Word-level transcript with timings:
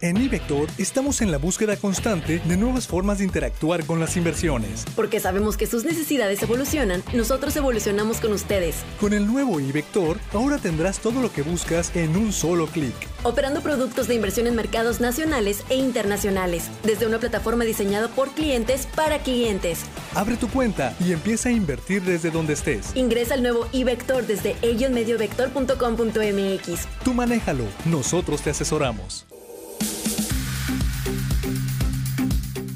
En 0.00 0.16
iVector 0.16 0.68
estamos 0.78 1.20
en 1.22 1.32
la 1.32 1.38
búsqueda 1.38 1.76
constante 1.76 2.38
de 2.38 2.56
nuevas 2.56 2.86
formas 2.86 3.18
de 3.18 3.24
interactuar 3.24 3.84
con 3.84 3.98
las 3.98 4.16
inversiones. 4.16 4.84
Porque 4.94 5.18
sabemos 5.18 5.56
que 5.56 5.66
sus 5.66 5.84
necesidades 5.84 6.40
evolucionan, 6.40 7.02
nosotros 7.12 7.56
evolucionamos 7.56 8.20
con 8.20 8.30
ustedes. 8.32 8.76
Con 9.00 9.12
el 9.12 9.26
nuevo 9.26 9.58
iVector, 9.58 10.20
ahora 10.32 10.58
tendrás 10.58 11.00
todo 11.00 11.20
lo 11.20 11.32
que 11.32 11.42
buscas 11.42 11.96
en 11.96 12.16
un 12.16 12.32
solo 12.32 12.68
clic. 12.68 12.94
Operando 13.24 13.60
productos 13.60 14.06
de 14.06 14.14
inversión 14.14 14.46
en 14.46 14.54
mercados 14.54 15.00
nacionales 15.00 15.64
e 15.68 15.74
internacionales, 15.74 16.70
desde 16.84 17.08
una 17.08 17.18
plataforma 17.18 17.64
diseñada 17.64 18.06
por 18.06 18.30
clientes 18.30 18.86
para 18.94 19.18
clientes. 19.18 19.80
Abre 20.14 20.36
tu 20.36 20.46
cuenta 20.48 20.94
y 21.04 21.10
empieza 21.10 21.48
a 21.48 21.52
invertir 21.52 22.02
desde 22.02 22.30
donde 22.30 22.52
estés. 22.52 22.94
Ingresa 22.94 23.34
al 23.34 23.42
nuevo 23.42 23.66
iVector 23.72 24.28
desde 24.28 24.54
ellionmediovector.com.mx. 24.62 26.86
Tú 27.02 27.14
manéjalo, 27.14 27.64
nosotros 27.84 28.42
te 28.42 28.50
asesoramos. 28.50 29.26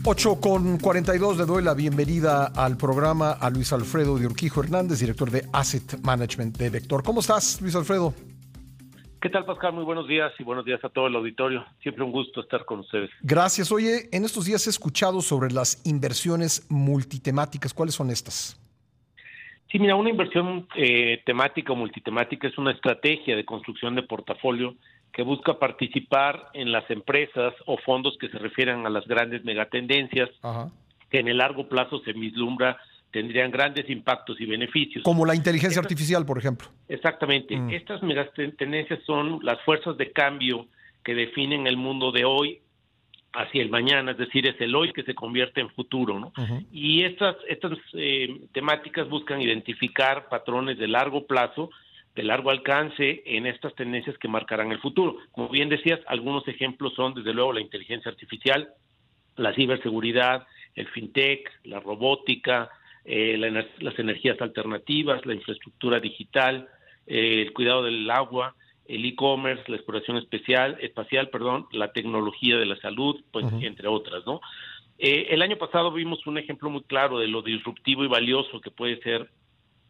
8 0.04 0.40
con 0.40 0.78
42 0.78 1.38
le 1.38 1.46
doy 1.46 1.62
la 1.62 1.74
bienvenida 1.74 2.46
al 2.56 2.76
programa 2.76 3.30
a 3.30 3.50
Luis 3.50 3.72
Alfredo 3.72 4.18
de 4.18 4.26
Urquijo 4.26 4.60
Hernández, 4.60 4.98
director 4.98 5.30
de 5.30 5.44
Asset 5.52 6.00
Management 6.02 6.56
de 6.56 6.70
Vector. 6.70 7.04
¿Cómo 7.04 7.20
estás, 7.20 7.62
Luis 7.62 7.76
Alfredo? 7.76 8.12
¿Qué 9.20 9.28
tal, 9.28 9.44
Pascal? 9.44 9.74
Muy 9.74 9.84
buenos 9.84 10.08
días 10.08 10.32
y 10.40 10.42
buenos 10.42 10.64
días 10.64 10.84
a 10.84 10.88
todo 10.88 11.06
el 11.06 11.14
auditorio. 11.14 11.64
Siempre 11.82 12.02
un 12.02 12.10
gusto 12.10 12.40
estar 12.40 12.64
con 12.64 12.80
ustedes. 12.80 13.10
Gracias. 13.22 13.70
Oye, 13.70 14.08
en 14.10 14.24
estos 14.24 14.44
días 14.44 14.66
he 14.66 14.70
escuchado 14.70 15.20
sobre 15.20 15.52
las 15.52 15.86
inversiones 15.86 16.66
multitemáticas. 16.68 17.72
¿Cuáles 17.72 17.94
son 17.94 18.10
estas? 18.10 18.60
Sí, 19.70 19.78
mira, 19.78 19.94
una 19.94 20.10
inversión 20.10 20.66
eh, 20.74 21.22
temática 21.24 21.74
o 21.74 21.76
multitemática 21.76 22.48
es 22.48 22.58
una 22.58 22.72
estrategia 22.72 23.36
de 23.36 23.44
construcción 23.44 23.94
de 23.94 24.02
portafolio 24.02 24.74
que 25.12 25.22
busca 25.22 25.58
participar 25.58 26.48
en 26.54 26.72
las 26.72 26.88
empresas 26.90 27.54
o 27.66 27.76
fondos 27.78 28.16
que 28.18 28.28
se 28.28 28.38
refieran 28.38 28.86
a 28.86 28.90
las 28.90 29.06
grandes 29.06 29.44
megatendencias, 29.44 30.30
que 31.10 31.18
en 31.18 31.28
el 31.28 31.38
largo 31.38 31.68
plazo 31.68 32.00
se 32.00 32.12
vislumbra 32.12 32.78
tendrían 33.12 33.50
grandes 33.50 33.88
impactos 33.88 34.40
y 34.40 34.46
beneficios. 34.46 35.04
Como 35.04 35.24
la 35.24 35.36
inteligencia 35.36 35.80
artificial, 35.80 36.24
por 36.26 36.38
ejemplo. 36.38 36.68
Exactamente. 36.88 37.54
Mm. 37.56 37.70
Estas 37.70 38.02
megatendencias 38.02 39.00
son 39.06 39.38
las 39.42 39.60
fuerzas 39.60 39.96
de 39.98 40.10
cambio 40.12 40.66
que 41.04 41.14
definen 41.14 41.66
el 41.66 41.76
mundo 41.76 42.10
de 42.10 42.24
hoy 42.24 42.60
hacia 43.34 43.62
el 43.62 43.70
mañana, 43.70 44.12
es 44.12 44.18
decir, 44.18 44.46
es 44.46 44.60
el 44.60 44.74
hoy 44.74 44.92
que 44.92 45.04
se 45.04 45.14
convierte 45.14 45.60
en 45.60 45.70
futuro, 45.70 46.18
¿no? 46.18 46.32
Y 46.70 47.02
estas, 47.04 47.36
estas 47.48 47.78
eh, 47.94 48.42
temáticas 48.52 49.08
buscan 49.08 49.40
identificar 49.40 50.28
patrones 50.28 50.78
de 50.78 50.86
largo 50.86 51.26
plazo 51.26 51.70
de 52.14 52.22
largo 52.22 52.50
alcance 52.50 53.22
en 53.24 53.46
estas 53.46 53.74
tendencias 53.74 54.18
que 54.18 54.28
marcarán 54.28 54.70
el 54.70 54.80
futuro. 54.80 55.16
Como 55.32 55.48
bien 55.48 55.68
decías, 55.68 56.00
algunos 56.06 56.46
ejemplos 56.46 56.94
son, 56.94 57.14
desde 57.14 57.32
luego, 57.32 57.52
la 57.52 57.60
inteligencia 57.60 58.10
artificial, 58.10 58.68
la 59.36 59.54
ciberseguridad, 59.54 60.46
el 60.74 60.88
fintech, 60.88 61.50
la 61.64 61.80
robótica, 61.80 62.70
eh, 63.04 63.36
las 63.80 63.98
energías 63.98 64.40
alternativas, 64.40 65.24
la 65.26 65.34
infraestructura 65.34 66.00
digital, 66.00 66.68
eh, 67.06 67.42
el 67.42 67.52
cuidado 67.52 67.82
del 67.82 68.08
agua, 68.10 68.54
el 68.86 69.04
e-commerce, 69.04 69.64
la 69.68 69.76
exploración 69.76 70.18
especial, 70.18 70.76
espacial, 70.80 71.30
perdón, 71.30 71.66
la 71.72 71.92
tecnología 71.92 72.56
de 72.58 72.66
la 72.66 72.76
salud, 72.76 73.22
pues 73.30 73.46
entre 73.60 73.88
otras, 73.88 74.26
¿no? 74.26 74.40
Eh, 74.98 75.28
el 75.30 75.42
año 75.42 75.56
pasado 75.56 75.90
vimos 75.90 76.26
un 76.26 76.38
ejemplo 76.38 76.70
muy 76.70 76.82
claro 76.82 77.18
de 77.18 77.26
lo 77.26 77.42
disruptivo 77.42 78.04
y 78.04 78.08
valioso 78.08 78.60
que 78.60 78.70
puede 78.70 79.00
ser 79.02 79.30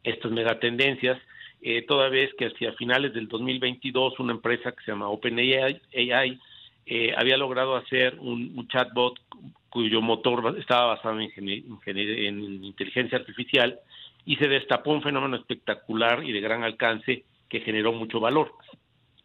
estas 0.05 0.31
megatendencias 0.31 1.21
eh, 1.63 1.83
toda 1.83 2.09
vez 2.09 2.35
que 2.35 2.47
hacia 2.47 2.73
finales 2.73 3.15
del 3.15 3.29
2022 3.29 4.19
una 4.19 4.33
empresa 4.33 4.73
que 4.73 4.83
se 4.85 4.91
llama 4.91 5.09
OpenAI 5.09 5.81
AI, 5.95 6.39
eh, 6.87 7.15
había 7.17 7.37
logrado 7.37 7.77
hacer 7.77 8.19
un, 8.19 8.67
chatbot 8.67 9.21
cuyo 9.69 10.03
motor 10.03 10.59
estaba 10.59 10.97
basado 10.97 11.21
en, 11.21 11.31
en, 11.37 12.65
inteligencia 12.65 13.19
artificial 13.19 13.79
y 14.27 14.37
se 14.37 14.49
destapó 14.49 14.91
un 14.91 15.03
fenómeno 15.03 15.37
espectacular 15.37 16.25
y 16.25 16.33
de 16.33 16.41
gran 16.41 16.65
alcance 16.65 17.25
que 17.49 17.61
generó 17.61 17.93
mucho 17.93 18.19
valor. 18.19 18.53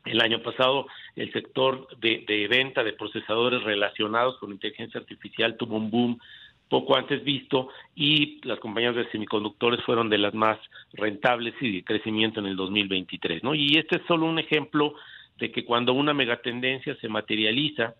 El 0.05 0.21
año 0.21 0.41
pasado 0.43 0.85
el 1.15 1.33
sector 1.33 1.87
de, 1.97 2.23
de, 2.27 2.47
venta 2.47 2.83
de 2.83 2.93
procesadores 2.93 3.63
relacionados 3.63 4.37
con 4.37 4.51
inteligencia 4.51 4.99
artificial 4.99 5.57
tuvo 5.57 5.77
un 5.77 5.89
boom 5.89 6.19
poco 6.69 6.95
antes 6.95 7.23
visto 7.23 7.69
y 7.95 8.41
las 8.45 8.59
compañías 8.59 8.95
de 8.95 9.09
semiconductores 9.11 9.83
fueron 9.85 10.09
de 10.09 10.17
las 10.17 10.33
más 10.33 10.57
rentables 10.93 11.53
y 11.61 11.77
de 11.77 11.83
crecimiento 11.83 12.39
en 12.39 12.47
el 12.47 12.55
2023, 12.55 13.43
¿no? 13.43 13.55
Y 13.55 13.77
este 13.77 13.97
es 13.97 14.01
solo 14.07 14.25
un 14.25 14.39
ejemplo 14.39 14.93
de 15.37 15.51
que 15.51 15.63
cuando 15.63 15.93
una 15.93 16.13
megatendencia 16.13 16.95
se 16.99 17.07
materializa, 17.07 17.95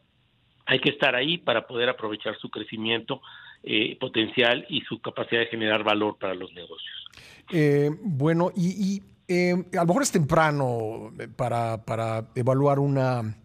hay 0.65 0.79
que 0.79 0.89
estar 0.89 1.15
ahí 1.15 1.37
para 1.37 1.65
poder 1.65 1.89
aprovechar 1.89 2.37
su 2.37 2.49
crecimiento 2.49 3.21
eh, 3.63 3.97
potencial 3.99 4.65
y 4.69 4.81
su 4.81 4.99
capacidad 5.01 5.41
de 5.41 5.47
generar 5.47 5.83
valor 5.83 6.17
para 6.19 6.35
los 6.35 6.51
negocios. 6.53 7.05
Eh, 7.51 7.89
bueno, 8.01 8.51
y, 8.55 9.01
eh, 9.27 9.53
a 9.73 9.81
lo 9.81 9.85
mejor 9.85 10.03
es 10.03 10.11
temprano 10.11 11.11
para, 11.35 11.83
para 11.85 12.27
evaluar 12.35 12.79
una, 12.79 13.37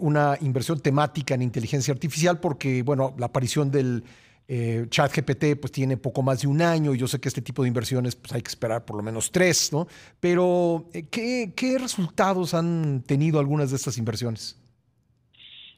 una 0.00 0.36
inversión 0.40 0.80
temática 0.80 1.34
en 1.34 1.42
inteligencia 1.42 1.92
artificial 1.92 2.40
porque, 2.40 2.82
bueno, 2.82 3.14
la 3.18 3.26
aparición 3.26 3.70
del 3.70 4.04
eh, 4.52 4.86
ChatGPT 4.88 5.60
pues 5.60 5.70
tiene 5.70 5.96
poco 5.96 6.22
más 6.22 6.42
de 6.42 6.48
un 6.48 6.60
año 6.60 6.92
y 6.92 6.98
yo 6.98 7.06
sé 7.06 7.20
que 7.20 7.28
este 7.28 7.40
tipo 7.40 7.62
de 7.62 7.68
inversiones 7.68 8.16
pues 8.16 8.32
hay 8.32 8.42
que 8.42 8.48
esperar 8.48 8.84
por 8.84 8.96
lo 8.96 9.02
menos 9.02 9.30
tres, 9.30 9.72
¿no? 9.72 9.86
Pero 10.18 10.86
eh, 10.92 11.04
¿qué, 11.08 11.78
resultados 11.78 12.52
han 12.52 13.04
tenido 13.06 13.38
algunas 13.38 13.70
de 13.70 13.76
estas 13.76 13.96
inversiones? 13.96 14.60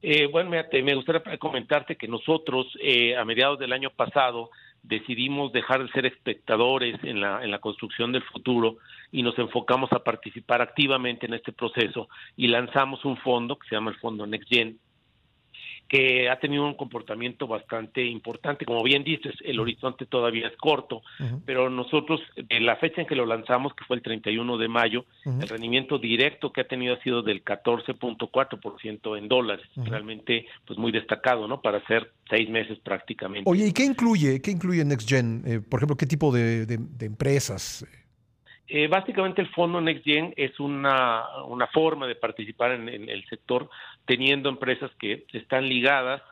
Eh, 0.01 0.27
bueno, 0.27 0.49
me 0.49 0.95
gustaría 0.95 1.37
comentarte 1.39 1.97
que 1.97 2.09
nosotros 2.09 2.67
eh, 2.83 3.15
a 3.15 3.27
mediados 3.27 3.59
del 3.59 3.75
año 3.75 3.91
pasado 3.91 4.49
decidimos 4.83 5.53
dejar 5.53 5.85
de 5.85 5.93
ser 5.93 6.07
espectadores 6.07 6.97
en 7.05 7.21
la, 7.21 7.45
en 7.45 7.51
la 7.51 7.59
construcción 7.59 8.11
del 8.11 8.23
futuro 8.23 8.79
y 9.13 9.23
nos 9.23 9.39
enfocamos 9.39 9.93
a 9.93 10.03
participar 10.03 10.63
activamente 10.63 11.27
en 11.27 11.35
este 11.35 11.53
proceso 11.53 12.09
y 12.39 12.49
lanzamos 12.49 13.05
un 13.05 13.19
fondo 13.19 13.59
que 13.59 13.69
se 13.69 13.75
llama 13.75 13.91
el 13.91 13.99
Fondo 13.99 14.27
NextGen, 14.27 14.79
que 15.93 16.31
ha 16.31 16.41
tenido 16.41 16.65
un 16.67 16.73
comportamiento 16.73 17.47
bastante 17.47 18.03
importante. 18.03 18.65
Como 18.65 18.83
bien 18.83 19.05
dices, 19.05 19.35
el 19.45 19.61
horizonte 19.61 20.07
todavía 20.07 20.49
es 20.49 20.57
corto, 20.57 21.03
pero 21.45 21.69
nosotros, 21.69 22.23
en 22.49 22.65
la 22.65 22.77
fecha 22.77 23.03
en 23.03 23.07
que 23.07 23.15
lo 23.15 23.27
lanzamos, 23.27 23.75
que 23.75 23.85
fue 23.85 23.97
el 23.97 24.03
31 24.03 24.57
de 24.57 24.69
mayo, 24.69 25.05
el 25.27 25.47
rendimiento 25.47 25.99
directo 25.99 26.51
que 26.51 26.63
ha 26.63 26.67
tenido 26.67 26.95
ha 26.95 27.03
sido 27.03 27.21
del 27.21 27.45
14.4% 27.45 29.19
en 29.19 29.29
dólares, 29.29 29.67
realmente 29.77 30.47
pues 30.67 30.79
muy 30.79 30.93
destacado, 30.93 31.47
¿no? 31.47 31.61
Para 31.61 31.77
hacer 31.77 32.11
seis 32.31 32.49
meses 32.49 32.79
prácticamente. 32.79 33.51
Oye, 33.51 33.67
¿y 33.67 33.73
qué 33.73 33.85
incluye, 33.85 34.41
qué 34.41 34.51
incluye 34.51 34.83
NextGen? 34.87 35.43
Eh, 35.45 35.61
por 35.61 35.79
ejemplo, 35.79 35.99
¿qué 35.99 36.07
tipo 36.07 36.33
de, 36.33 36.81
empresas? 37.01 37.85
Eh, 38.69 38.87
básicamente 38.87 39.43
el 39.43 39.49
fondo 39.49 39.81
NextGen 39.81 40.35
es 40.37 40.59
una, 40.61 41.45
una 41.47 41.67
forma 41.67 42.07
de 42.07 42.15
participar 42.15 42.73
en, 42.73 42.89
el 42.89 43.25
sector 43.27 43.69
teniendo 44.07 44.49
empresas 44.49 44.91
que 44.99 45.27
están 45.33 45.69
ligadas 45.69 46.23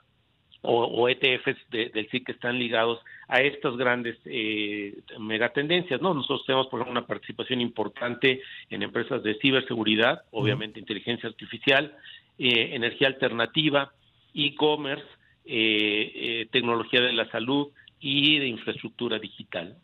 o, 0.62 1.08
ETFs 1.08 1.56
del 1.70 2.08
SIC 2.10 2.26
que 2.26 2.32
están 2.32 2.58
ligados 2.58 3.00
a 3.28 3.40
estas 3.40 3.76
grandes 3.76 4.18
eh, 4.26 4.94
megatendencias. 5.18 6.00
¿no? 6.02 6.12
Nosotros 6.12 6.44
tenemos, 6.46 6.66
por 6.66 6.80
ejemplo, 6.80 7.00
una 7.00 7.06
participación 7.06 7.60
importante 7.60 8.42
en 8.68 8.82
empresas 8.82 9.22
de 9.22 9.36
ciberseguridad, 9.36 10.22
obviamente 10.30 10.80
inteligencia 10.80 11.28
artificial, 11.28 11.96
eh, 12.38 12.74
energía 12.74 13.08
alternativa, 13.08 13.92
e-commerce, 14.34 15.06
eh, 15.46 16.12
eh, 16.14 16.48
tecnología 16.52 17.00
de 17.00 17.12
la 17.12 17.30
salud 17.30 17.68
y 17.98 18.38
de 18.38 18.46
infraestructura 18.46 19.18
digital 19.18 19.76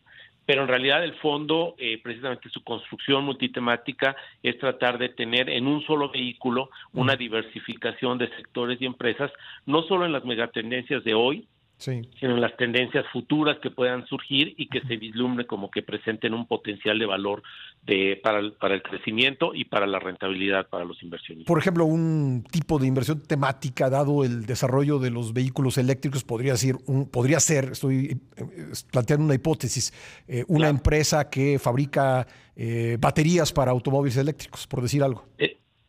pero 0.47 0.61
en 0.61 0.69
realidad 0.69 1.03
el 1.03 1.13
fondo, 1.15 1.75
eh, 1.77 1.99
precisamente 2.01 2.49
su 2.49 2.63
construcción 2.63 3.25
multitemática, 3.25 4.15
es 4.41 4.57
tratar 4.57 4.97
de 4.97 5.09
tener 5.09 5.49
en 5.49 5.67
un 5.67 5.85
solo 5.85 6.09
vehículo 6.09 6.69
una 6.93 7.17
diversificación 7.17 8.17
de 8.17 8.29
sectores 8.29 8.81
y 8.81 8.85
empresas, 8.85 9.29
no 9.65 9.83
solo 9.83 10.05
en 10.05 10.13
las 10.13 10.23
megatendencias 10.23 11.03
de 11.03 11.13
hoy, 11.13 11.45
sino 11.77 12.05
en 12.21 12.41
las 12.41 12.55
tendencias 12.57 13.05
futuras 13.13 13.57
que 13.61 13.69
puedan 13.69 14.05
surgir 14.07 14.55
y 14.57 14.67
que 14.67 14.81
se 14.81 14.97
vislumbre 14.97 15.45
como 15.45 15.69
que 15.69 15.83
presenten 15.83 16.33
un 16.33 16.47
potencial 16.47 16.97
de 16.97 17.05
valor 17.05 17.43
de, 17.83 18.19
para, 18.21 18.39
el, 18.39 18.53
para 18.53 18.73
el 18.73 18.81
crecimiento 18.81 19.53
y 19.53 19.65
para 19.65 19.85
la 19.85 19.99
rentabilidad 19.99 20.67
para 20.67 20.85
los 20.85 21.01
inversionistas. 21.03 21.47
Por 21.47 21.59
ejemplo, 21.59 21.85
un 21.85 22.43
tipo 22.51 22.79
de 22.79 22.87
inversión 22.87 23.21
temática, 23.21 23.89
dado 23.89 24.23
el 24.23 24.45
desarrollo 24.45 24.99
de 24.99 25.11
los 25.11 25.33
vehículos 25.33 25.77
eléctricos, 25.77 26.23
podría 26.23 26.57
ser, 26.57 26.75
un, 26.87 27.09
podría 27.09 27.39
ser 27.39 27.69
estoy 27.71 28.19
eh, 28.35 28.43
planteando 28.91 29.25
una 29.25 29.35
hipótesis, 29.35 29.93
eh, 30.27 30.43
una 30.47 30.69
empresa 30.69 31.29
que 31.29 31.59
fabrica 31.59 32.25
eh, 32.55 32.97
baterías 32.99 33.53
para 33.53 33.71
automóviles 33.71 34.17
eléctricos, 34.17 34.65
por 34.65 34.81
decir 34.81 35.03
algo. 35.03 35.25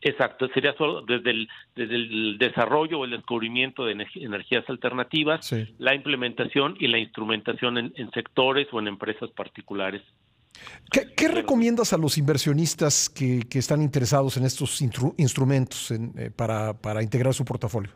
Exacto, 0.00 0.48
sería 0.54 0.74
solo 0.74 1.02
desde 1.02 1.30
el, 1.30 1.48
desde 1.74 1.94
el 1.96 2.38
desarrollo 2.38 3.00
o 3.00 3.04
el 3.04 3.10
descubrimiento 3.10 3.84
de 3.84 3.92
energías 4.14 4.64
alternativas, 4.68 5.52
la 5.78 5.94
implementación 5.94 6.76
y 6.78 6.86
la 6.86 6.98
instrumentación 6.98 7.78
en, 7.78 8.10
sectores 8.12 8.68
o 8.72 8.78
en 8.78 8.88
empresas 8.88 9.30
particulares. 9.30 10.02
¿Qué, 10.90 11.28
recomiendas 11.28 11.92
a 11.92 11.98
los 11.98 12.16
inversionistas 12.16 13.08
que, 13.08 13.44
están 13.52 13.82
interesados 13.82 14.36
en 14.36 14.44
estos 14.44 14.80
instrumentos 14.80 15.90
eh, 15.90 16.30
para, 16.34 16.74
para 16.74 17.02
integrar 17.02 17.34
su 17.34 17.44
portafolio? 17.44 17.92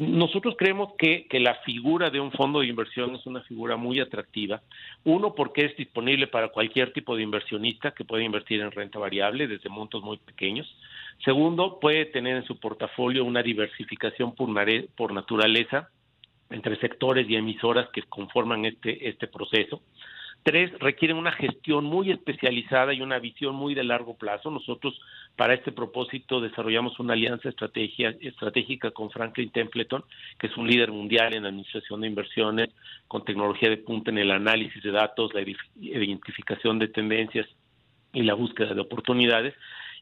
Nosotros 0.00 0.54
creemos 0.56 0.94
que, 0.96 1.26
que, 1.28 1.38
la 1.40 1.56
figura 1.56 2.08
de 2.08 2.20
un 2.20 2.32
fondo 2.32 2.60
de 2.60 2.66
inversión 2.66 3.14
es 3.14 3.26
una 3.26 3.42
figura 3.42 3.76
muy 3.76 4.00
atractiva. 4.00 4.62
Uno, 5.04 5.34
porque 5.34 5.66
es 5.66 5.76
disponible 5.76 6.26
para 6.26 6.48
cualquier 6.48 6.94
tipo 6.94 7.14
de 7.14 7.22
inversionista 7.22 7.90
que 7.90 8.06
puede 8.06 8.24
invertir 8.24 8.62
en 8.62 8.70
renta 8.70 8.98
variable 8.98 9.46
desde 9.46 9.68
montos 9.68 10.02
muy 10.02 10.16
pequeños. 10.16 10.74
Segundo, 11.22 11.78
puede 11.78 12.06
tener 12.06 12.38
en 12.38 12.46
su 12.46 12.58
portafolio 12.58 13.26
una 13.26 13.42
diversificación 13.42 14.34
por, 14.34 14.48
por 14.96 15.12
naturaleza 15.12 15.90
entre 16.48 16.76
sectores 16.76 17.28
y 17.28 17.36
emisoras 17.36 17.90
que 17.92 18.02
conforman 18.04 18.64
este, 18.64 19.06
este 19.06 19.26
proceso. 19.26 19.82
Tres, 20.42 20.72
requieren 20.78 21.18
una 21.18 21.32
gestión 21.32 21.84
muy 21.84 22.10
especializada 22.10 22.94
y 22.94 23.02
una 23.02 23.18
visión 23.18 23.54
muy 23.54 23.74
de 23.74 23.84
largo 23.84 24.16
plazo. 24.16 24.50
Nosotros, 24.50 24.98
para 25.36 25.52
este 25.52 25.70
propósito, 25.70 26.40
desarrollamos 26.40 26.98
una 26.98 27.12
alianza 27.12 27.50
estratégica 27.50 28.90
con 28.92 29.10
Franklin 29.10 29.50
Templeton, 29.50 30.02
que 30.38 30.46
es 30.46 30.56
un 30.56 30.66
líder 30.66 30.92
mundial 30.92 31.34
en 31.34 31.44
administración 31.44 32.00
de 32.00 32.06
inversiones, 32.06 32.70
con 33.06 33.22
tecnología 33.22 33.68
de 33.68 33.76
punta 33.76 34.10
en 34.10 34.18
el 34.18 34.30
análisis 34.30 34.82
de 34.82 34.92
datos, 34.92 35.34
la 35.34 35.44
identificación 35.76 36.78
de 36.78 36.88
tendencias 36.88 37.46
y 38.14 38.22
la 38.22 38.32
búsqueda 38.32 38.72
de 38.72 38.80
oportunidades, 38.80 39.54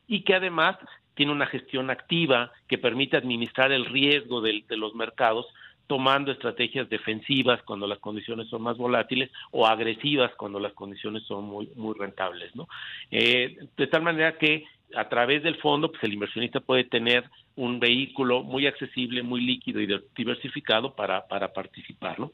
y 0.06 0.23
que 0.23 0.35
además 0.35 0.76
tiene 1.14 1.32
una 1.32 1.46
gestión 1.46 1.90
activa 1.90 2.52
que 2.69 2.79
permite 2.79 3.17
administrar 3.17 3.73
el 3.73 3.87
riesgo 3.87 4.40
de 4.40 4.62
los 4.76 4.94
mercados 4.94 5.46
tomando 5.88 6.31
estrategias 6.31 6.88
defensivas 6.88 7.61
cuando 7.64 7.88
las 7.88 7.99
condiciones 7.99 8.49
son 8.49 8.62
más 8.62 8.76
volátiles 8.76 9.31
o 9.50 9.67
agresivas 9.67 10.31
cuando 10.37 10.61
las 10.61 10.73
condiciones 10.75 11.25
son 11.25 11.46
muy 11.46 11.69
muy 11.75 11.94
rentables, 11.99 12.55
¿no? 12.55 12.69
Eh, 13.11 13.56
de 13.76 13.87
tal 13.88 14.02
manera 14.02 14.38
que 14.38 14.64
a 14.94 15.08
través 15.08 15.43
del 15.43 15.56
fondo, 15.56 15.90
pues 15.90 16.02
el 16.05 16.14
inversionista 16.14 16.61
puede 16.61 16.85
tener 16.85 17.25
un 17.56 17.81
vehículo 17.81 18.43
muy 18.43 18.67
accesible, 18.67 19.23
muy 19.23 19.40
líquido 19.40 19.81
y 19.81 19.88
diversificado 20.17 20.94
para, 20.94 21.26
para 21.26 21.52
participar, 21.52 22.19
¿no? 22.19 22.32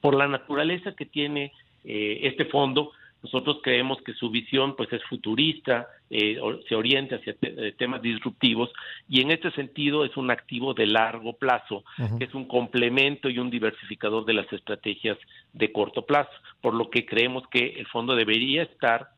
Por 0.00 0.14
la 0.16 0.26
naturaleza 0.26 0.94
que 0.94 1.06
tiene 1.06 1.52
eh, 1.84 2.20
este 2.22 2.44
fondo, 2.46 2.92
nosotros 3.22 3.58
creemos 3.62 4.00
que 4.02 4.14
su 4.14 4.30
visión 4.30 4.76
pues 4.76 4.92
es 4.92 5.02
futurista, 5.04 5.88
eh, 6.08 6.38
se 6.68 6.74
orienta 6.74 7.16
hacia 7.16 7.34
eh, 7.42 7.74
temas 7.76 8.00
disruptivos 8.00 8.70
y 9.08 9.20
en 9.20 9.32
este 9.32 9.50
sentido 9.52 10.04
es 10.04 10.16
un 10.16 10.30
activo 10.30 10.72
de 10.72 10.86
largo 10.86 11.32
plazo, 11.34 11.84
que 12.18 12.24
es 12.24 12.34
un 12.34 12.46
complemento 12.46 13.28
y 13.28 13.38
un 13.38 13.50
diversificador 13.50 14.24
de 14.24 14.34
las 14.34 14.52
estrategias 14.52 15.18
de 15.52 15.72
corto 15.72 16.02
plazo, 16.02 16.30
por 16.60 16.74
lo 16.74 16.90
que 16.90 17.04
creemos 17.04 17.42
que 17.48 17.74
el 17.78 17.86
fondo 17.88 18.14
debería 18.14 18.62
estar 18.62 19.08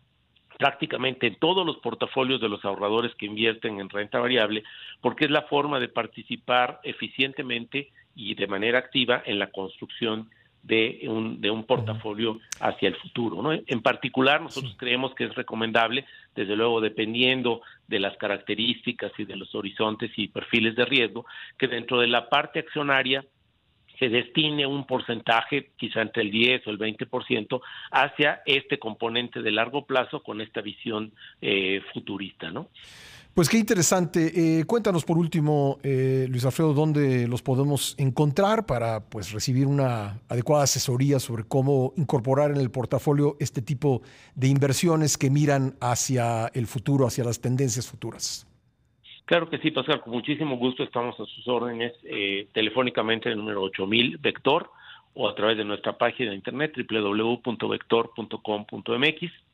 prácticamente 0.58 1.26
en 1.26 1.36
todos 1.36 1.66
los 1.66 1.78
portafolios 1.78 2.40
de 2.40 2.48
los 2.48 2.64
ahorradores 2.64 3.14
que 3.16 3.26
invierten 3.26 3.80
en 3.80 3.88
renta 3.88 4.18
variable, 4.18 4.62
porque 5.00 5.26
es 5.26 5.30
la 5.30 5.42
forma 5.42 5.78
de 5.78 5.88
participar 5.88 6.80
eficientemente 6.84 7.90
y 8.14 8.34
de 8.34 8.46
manera 8.46 8.78
activa 8.78 9.22
en 9.24 9.38
la 9.38 9.50
construcción 9.50 10.30
de 10.62 11.00
un, 11.08 11.40
de 11.40 11.50
un 11.50 11.64
portafolio 11.64 12.38
hacia 12.60 12.88
el 12.88 12.96
futuro. 12.96 13.42
¿no? 13.42 13.52
En 13.52 13.82
particular, 13.82 14.40
nosotros 14.40 14.74
creemos 14.76 15.14
que 15.14 15.24
es 15.24 15.34
recomendable, 15.34 16.04
desde 16.34 16.56
luego 16.56 16.80
dependiendo 16.80 17.62
de 17.88 18.00
las 18.00 18.16
características 18.16 19.12
y 19.18 19.24
de 19.24 19.36
los 19.36 19.54
horizontes 19.54 20.10
y 20.16 20.28
perfiles 20.28 20.76
de 20.76 20.84
riesgo, 20.84 21.26
que 21.58 21.68
dentro 21.68 22.00
de 22.00 22.08
la 22.08 22.28
parte 22.28 22.60
accionaria 22.60 23.24
se 23.98 24.08
destine 24.08 24.66
un 24.66 24.86
porcentaje, 24.86 25.72
quizá 25.76 26.00
entre 26.00 26.22
el 26.22 26.30
10 26.30 26.66
o 26.66 26.70
el 26.70 26.78
20%, 26.78 27.60
hacia 27.90 28.40
este 28.46 28.78
componente 28.78 29.42
de 29.42 29.50
largo 29.52 29.84
plazo 29.84 30.22
con 30.22 30.40
esta 30.40 30.62
visión 30.62 31.12
eh, 31.42 31.82
futurista, 31.92 32.50
¿no? 32.50 32.68
Pues 33.34 33.48
qué 33.48 33.58
interesante. 33.58 34.32
Eh, 34.34 34.64
cuéntanos 34.64 35.04
por 35.04 35.16
último, 35.16 35.78
eh, 35.84 36.26
Luis 36.28 36.44
Alfredo, 36.44 36.74
dónde 36.74 37.28
los 37.28 37.42
podemos 37.42 37.94
encontrar 37.96 38.66
para 38.66 39.08
pues, 39.08 39.30
recibir 39.32 39.68
una 39.68 40.20
adecuada 40.28 40.64
asesoría 40.64 41.20
sobre 41.20 41.44
cómo 41.44 41.92
incorporar 41.96 42.50
en 42.50 42.56
el 42.56 42.72
portafolio 42.72 43.36
este 43.38 43.62
tipo 43.62 44.02
de 44.34 44.48
inversiones 44.48 45.16
que 45.16 45.30
miran 45.30 45.76
hacia 45.80 46.48
el 46.54 46.66
futuro, 46.66 47.06
hacia 47.06 47.22
las 47.22 47.40
tendencias 47.40 47.88
futuras. 47.88 48.48
Claro 49.26 49.48
que 49.48 49.58
sí, 49.58 49.70
Pascal, 49.70 50.00
con 50.00 50.12
muchísimo 50.12 50.58
gusto 50.58 50.82
estamos 50.82 51.14
a 51.20 51.24
sus 51.24 51.46
órdenes 51.46 51.92
eh, 52.02 52.48
telefónicamente 52.52 53.28
en 53.28 53.34
el 53.34 53.38
número 53.38 53.62
8000 53.62 54.18
Vector 54.18 54.72
o 55.14 55.28
a 55.28 55.36
través 55.36 55.56
de 55.56 55.64
nuestra 55.64 55.96
página 55.96 56.30
de 56.30 56.36
internet 56.36 56.72
www.vector.com.mx 56.76 59.49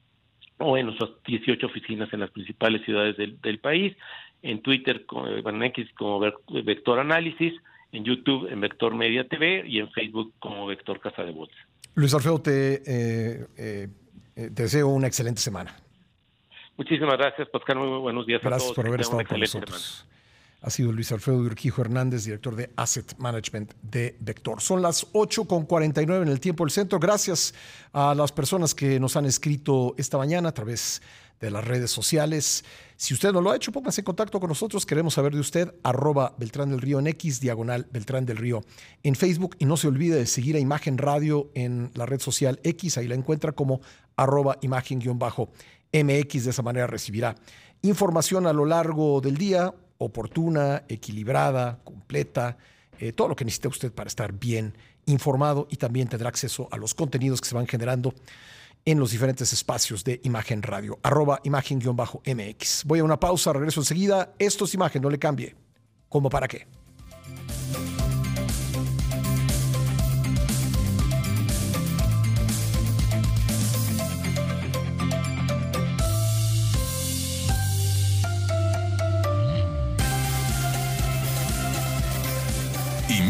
o 0.58 0.76
en 0.76 0.86
nuestras 0.86 1.10
18 1.26 1.66
oficinas 1.66 2.12
en 2.12 2.20
las 2.20 2.30
principales 2.30 2.84
ciudades 2.84 3.16
del, 3.16 3.58
país, 3.58 3.96
en 4.42 4.62
Twitter 4.62 5.04
en 5.44 5.62
X 5.62 5.88
como 5.96 6.20
Vector 6.20 6.98
Análisis, 6.98 7.52
en 7.92 8.04
YouTube 8.04 8.48
en 8.50 8.60
Vector 8.60 8.94
Media 8.94 9.26
TV 9.28 9.64
y 9.66 9.78
en 9.78 9.90
Facebook 9.90 10.32
como 10.38 10.66
Vector 10.66 11.00
Casa 11.00 11.22
de 11.22 11.32
Bolsa. 11.32 11.56
Luis 11.94 12.12
Alfredo, 12.14 12.40
te, 12.40 12.74
eh, 12.86 13.46
eh, 13.56 13.88
te 14.34 14.62
deseo 14.62 14.88
una 14.88 15.06
excelente 15.06 15.40
semana. 15.40 15.74
Muchísimas 16.76 17.16
gracias, 17.16 17.48
Pascal. 17.48 17.78
Muy 17.78 17.98
buenos 17.98 18.26
días 18.26 18.42
gracias 18.42 18.62
a 18.62 18.64
todos. 18.64 18.76
por 18.76 18.86
haber 18.86 19.00
estado 19.00 19.24
con 19.24 19.40
nosotros 19.40 20.06
ha 20.66 20.70
sido 20.70 20.90
Luis 20.90 21.12
Alfredo 21.12 21.38
Urquijo 21.38 21.80
Hernández, 21.80 22.24
director 22.24 22.56
de 22.56 22.72
Asset 22.74 23.16
Management 23.18 23.72
de 23.82 24.16
Vector. 24.18 24.60
Son 24.60 24.82
las 24.82 25.06
8.49 25.12 26.22
en 26.22 26.28
el 26.28 26.40
tiempo 26.40 26.64
del 26.64 26.72
centro. 26.72 26.98
Gracias 26.98 27.54
a 27.92 28.16
las 28.16 28.32
personas 28.32 28.74
que 28.74 28.98
nos 28.98 29.14
han 29.14 29.26
escrito 29.26 29.94
esta 29.96 30.18
mañana 30.18 30.48
a 30.48 30.52
través 30.52 31.02
de 31.38 31.52
las 31.52 31.64
redes 31.64 31.92
sociales. 31.92 32.64
Si 32.96 33.14
usted 33.14 33.32
no 33.32 33.40
lo 33.40 33.52
ha 33.52 33.56
hecho, 33.56 33.70
póngase 33.70 34.00
en 34.00 34.06
contacto 34.06 34.40
con 34.40 34.48
nosotros. 34.48 34.84
Queremos 34.84 35.14
saber 35.14 35.34
de 35.34 35.38
usted, 35.38 35.72
arroba 35.84 36.34
Beltrán 36.36 36.70
del 36.70 36.80
Río 36.80 36.98
en 36.98 37.06
X, 37.06 37.38
diagonal 37.38 37.86
Beltrán 37.92 38.26
del 38.26 38.38
Río 38.38 38.64
en 39.04 39.14
Facebook. 39.14 39.54
Y 39.60 39.66
no 39.66 39.76
se 39.76 39.86
olvide 39.86 40.16
de 40.16 40.26
seguir 40.26 40.56
a 40.56 40.58
Imagen 40.58 40.98
Radio 40.98 41.48
en 41.54 41.92
la 41.94 42.06
red 42.06 42.18
social 42.18 42.58
X. 42.64 42.98
Ahí 42.98 43.06
la 43.06 43.14
encuentra 43.14 43.52
como 43.52 43.82
arroba 44.16 44.58
imagen-mx. 44.62 46.44
De 46.44 46.50
esa 46.50 46.62
manera 46.62 46.88
recibirá 46.88 47.36
información 47.82 48.48
a 48.48 48.52
lo 48.52 48.64
largo 48.64 49.20
del 49.20 49.36
día 49.36 49.72
oportuna, 49.98 50.84
equilibrada, 50.88 51.80
completa, 51.84 52.56
eh, 52.98 53.12
todo 53.12 53.28
lo 53.28 53.36
que 53.36 53.44
necesita 53.44 53.68
usted 53.68 53.92
para 53.92 54.08
estar 54.08 54.32
bien 54.32 54.74
informado 55.06 55.66
y 55.70 55.76
también 55.76 56.08
tendrá 56.08 56.28
acceso 56.28 56.68
a 56.70 56.76
los 56.76 56.94
contenidos 56.94 57.40
que 57.40 57.48
se 57.48 57.54
van 57.54 57.66
generando 57.66 58.14
en 58.84 59.00
los 59.00 59.10
diferentes 59.10 59.52
espacios 59.52 60.04
de 60.04 60.20
Imagen 60.22 60.62
Radio, 60.62 60.98
arroba 61.02 61.40
imagen-mx. 61.42 62.84
Voy 62.84 63.00
a 63.00 63.04
una 63.04 63.18
pausa, 63.18 63.52
regreso 63.52 63.80
enseguida. 63.80 64.32
Esto 64.38 64.64
es 64.64 64.74
Imagen, 64.74 65.02
no 65.02 65.10
le 65.10 65.18
cambie. 65.18 65.56
¿Cómo 66.08 66.30
para 66.30 66.46
qué? 66.46 66.66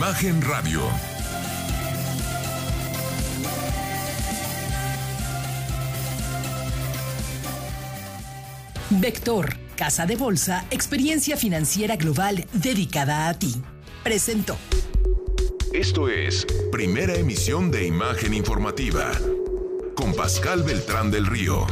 Imagen 0.07 0.41
Radio. 0.41 0.83
Vector, 8.89 9.57
Casa 9.75 10.07
de 10.07 10.15
Bolsa, 10.15 10.65
experiencia 10.71 11.37
financiera 11.37 11.97
global 11.97 12.47
dedicada 12.53 13.29
a 13.29 13.37
ti. 13.37 13.53
Presento. 14.05 14.57
Esto 15.73 16.09
es 16.09 16.47
Primera 16.71 17.17
Emisión 17.17 17.73
de 17.73 17.89
Imagen 17.89 18.33
Informativa 18.33 19.11
con 19.97 20.15
Pascal 20.15 20.63
Beltrán 20.63 21.11
del 21.11 21.27
Río. 21.27 21.67